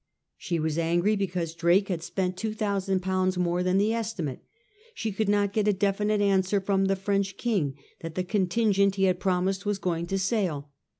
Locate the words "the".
3.77-3.93, 6.85-6.95, 8.15-8.23